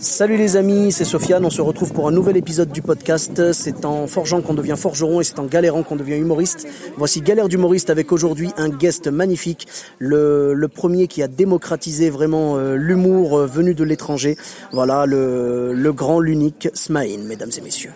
Salut 0.00 0.36
les 0.36 0.56
amis, 0.56 0.92
c'est 0.92 1.04
Sofiane. 1.04 1.44
On 1.44 1.50
se 1.50 1.60
retrouve 1.60 1.92
pour 1.92 2.06
un 2.06 2.12
nouvel 2.12 2.36
épisode 2.36 2.70
du 2.70 2.82
podcast. 2.82 3.52
C'est 3.52 3.84
en 3.84 4.06
forgeant 4.06 4.40
qu'on 4.42 4.54
devient 4.54 4.76
forgeron 4.76 5.20
et 5.20 5.24
c'est 5.24 5.38
en 5.40 5.46
galérant 5.46 5.82
qu'on 5.82 5.96
devient 5.96 6.16
humoriste. 6.16 6.68
Voici 6.96 7.20
Galère 7.20 7.48
d'humoriste 7.48 7.90
avec 7.90 8.12
aujourd'hui 8.12 8.50
un 8.56 8.68
guest 8.68 9.08
magnifique, 9.08 9.66
le, 9.98 10.54
le 10.54 10.68
premier 10.68 11.08
qui 11.08 11.22
a 11.22 11.26
démocratisé 11.28 12.10
vraiment 12.10 12.56
euh, 12.56 12.76
l'humour 12.76 13.38
euh, 13.38 13.46
venu 13.46 13.74
de 13.74 13.82
l'étranger. 13.82 14.36
Voilà, 14.72 15.04
le, 15.04 15.72
le 15.72 15.92
grand, 15.92 16.20
l'unique 16.20 16.68
Smaïn, 16.74 17.24
mesdames 17.24 17.50
et 17.56 17.60
messieurs. 17.60 17.92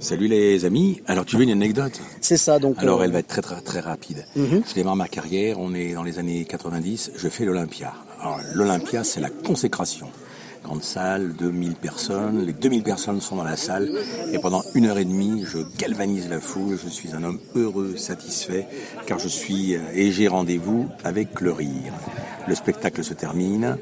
Salut 0.00 0.28
les 0.28 0.64
amis. 0.64 1.02
Alors 1.06 1.26
tu 1.26 1.36
veux 1.36 1.42
une 1.42 1.50
anecdote? 1.50 2.00
C'est 2.22 2.36
ça 2.38 2.58
donc. 2.58 2.76
Alors 2.78 3.00
euh, 3.00 3.04
elle 3.04 3.12
va 3.12 3.18
être 3.18 3.28
très 3.28 3.42
très 3.42 3.60
très 3.60 3.80
rapide. 3.80 4.24
Mhm. 4.36 4.62
Je 4.66 4.74
démarre 4.74 4.96
ma 4.96 5.08
carrière, 5.08 5.58
on 5.60 5.74
est 5.74 5.92
dans 5.92 6.02
les 6.04 6.18
années 6.18 6.44
90, 6.46 7.12
je 7.16 7.28
fais 7.28 7.44
l'Olympia. 7.44 7.92
Alors 8.20 8.38
l'Olympia 8.54 9.04
c'est 9.04 9.20
la 9.20 9.30
consécration. 9.30 10.08
Grande 10.64 10.82
salle, 10.82 11.34
2000 11.34 11.74
personnes, 11.74 12.46
les 12.46 12.54
2000 12.54 12.82
personnes 12.82 13.20
sont 13.20 13.36
dans 13.36 13.44
la 13.44 13.56
salle 13.56 13.90
et 14.32 14.38
pendant 14.38 14.62
une 14.74 14.86
heure 14.86 14.96
et 14.96 15.04
demie 15.04 15.44
je 15.46 15.58
galvanise 15.78 16.30
la 16.30 16.40
foule, 16.40 16.78
je 16.82 16.88
suis 16.88 17.14
un 17.14 17.22
homme 17.22 17.38
heureux, 17.54 17.98
satisfait 17.98 18.66
car 19.06 19.18
je 19.18 19.28
suis 19.28 19.76
euh, 19.76 19.80
et 19.92 20.10
j'ai 20.10 20.26
rendez-vous 20.26 20.88
avec 21.04 21.42
le 21.42 21.52
rire. 21.52 21.92
Le 22.48 22.54
spectacle 22.54 23.04
se 23.04 23.12
termine, 23.12 23.76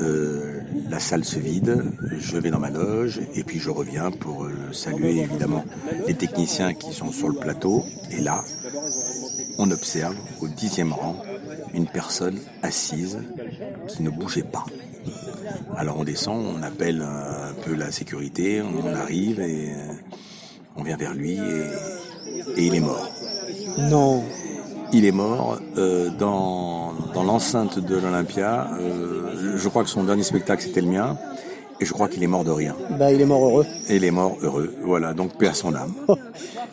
euh, 0.00 0.60
la 0.88 0.98
salle 0.98 1.24
se 1.24 1.38
vide, 1.38 1.80
je 2.18 2.38
vais 2.38 2.50
dans 2.50 2.58
ma 2.58 2.70
loge 2.70 3.20
et 3.36 3.44
puis 3.44 3.60
je 3.60 3.70
reviens 3.70 4.10
pour 4.10 4.46
euh, 4.46 4.72
saluer 4.72 5.20
évidemment 5.20 5.64
les 6.08 6.14
techniciens 6.14 6.74
qui 6.74 6.92
sont 6.92 7.12
sur 7.12 7.28
le 7.28 7.38
plateau. 7.38 7.84
Et 8.10 8.20
là, 8.20 8.42
on 9.58 9.70
observe 9.70 10.16
au 10.40 10.48
dixième 10.48 10.92
rang 10.92 11.22
une 11.72 11.86
personne 11.86 12.38
assise 12.62 13.18
qui 13.86 14.02
ne 14.02 14.10
bougeait 14.10 14.42
pas. 14.42 14.64
Alors 15.76 15.98
on 15.98 16.04
descend, 16.04 16.44
on 16.46 16.62
appelle 16.62 17.02
un 17.02 17.54
peu 17.62 17.74
la 17.74 17.90
sécurité, 17.90 18.62
on 18.62 18.94
arrive 18.94 19.40
et 19.40 19.70
euh, 19.70 19.92
on 20.76 20.82
vient 20.82 20.96
vers 20.96 21.14
lui 21.14 21.32
et, 21.34 22.60
et 22.60 22.66
il 22.66 22.74
est 22.74 22.80
mort. 22.80 23.08
Non. 23.78 24.22
Il 24.92 25.04
est 25.04 25.12
mort 25.12 25.60
euh, 25.76 26.10
dans, 26.10 26.92
dans 27.14 27.22
l'enceinte 27.22 27.78
de 27.78 27.96
l'Olympia. 27.96 28.68
Euh, 28.80 29.56
je 29.56 29.68
crois 29.68 29.84
que 29.84 29.90
son 29.90 30.04
dernier 30.04 30.24
spectacle 30.24 30.62
c'était 30.62 30.80
le 30.80 30.88
mien. 30.88 31.16
Et 31.82 31.86
je 31.86 31.92
crois 31.94 32.08
qu'il 32.08 32.22
est 32.22 32.26
mort 32.26 32.44
de 32.44 32.50
rien. 32.50 32.76
Bah, 32.98 33.10
il 33.10 33.20
est 33.22 33.24
mort 33.26 33.42
heureux. 33.42 33.66
Et 33.88 33.96
il 33.96 34.04
est 34.04 34.10
mort 34.10 34.36
heureux. 34.42 34.74
Voilà, 34.84 35.14
donc 35.14 35.38
paix 35.38 35.48
à 35.48 35.54
son 35.54 35.74
âme. 35.74 35.94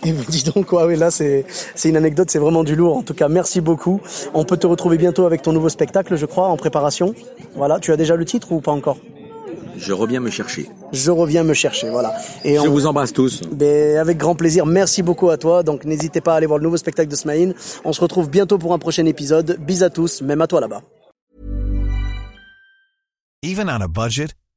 Et 0.04 0.12
vous 0.12 0.26
dis 0.30 0.44
donc 0.44 0.66
quoi, 0.66 0.86
oui, 0.86 0.98
là 0.98 1.12
c'est 1.12 1.46
c'est 1.76 1.88
une 1.90 1.96
anecdote, 1.96 2.30
c'est 2.30 2.40
vraiment 2.40 2.64
du 2.66 2.76
lourd. 2.76 2.98
En 2.98 3.04
tout 3.04 3.14
cas, 3.14 3.30
merci 3.30 3.62
beaucoup. 3.62 4.02
On 4.34 4.44
peut 4.44 4.58
te 4.58 4.68
retrouver 4.68 4.98
bientôt 4.98 5.26
avec 5.26 5.42
ton 5.42 5.54
nouveau 5.54 5.70
spectacle, 5.70 6.16
je 6.18 6.26
crois, 6.26 6.48
en 6.48 6.58
préparation. 6.58 7.16
Voilà, 7.56 7.80
tu 7.80 7.92
as 7.94 7.98
déjà 7.98 8.16
le 8.18 8.26
titre 8.26 8.52
ou 8.52 8.60
pas 8.60 8.74
encore? 8.74 8.98
Je 9.78 9.94
reviens 9.94 10.20
me 10.20 10.32
chercher. 10.32 10.68
Je 10.92 11.12
reviens 11.12 11.44
me 11.44 11.54
chercher, 11.54 11.90
voilà. 11.92 12.14
Et 12.44 12.56
Je 12.56 12.62
on- 12.62 12.72
vous 12.72 12.88
embrasse 12.88 13.14
tous. 13.14 13.44
Ben, 13.52 13.98
avec 13.98 14.18
grand 14.18 14.34
plaisir. 14.36 14.66
Merci 14.66 15.04
beaucoup 15.04 15.30
à 15.30 15.38
toi. 15.38 15.62
Donc 15.64 15.86
n'hésitez 15.86 16.20
pas 16.20 16.34
à 16.34 16.38
aller 16.38 16.48
voir 16.48 16.58
le 16.60 16.64
nouveau 16.64 16.78
spectacle 16.78 17.10
de 17.10 17.16
Smaïn. 17.16 17.54
On 17.86 17.94
se 17.94 18.02
retrouve 18.02 18.30
bientôt 18.30 18.58
pour 18.58 18.74
un 18.74 18.80
prochain 18.80 19.06
épisode. 19.06 19.58
Bis 19.60 19.84
à 19.84 19.90
tous, 19.90 20.22
même 20.24 20.42
à 20.42 20.48
toi 20.48 20.60
là-bas. 20.60 20.82
Even 23.44 23.70
on 23.70 23.82
a 23.82 23.88
budget, 23.88 24.30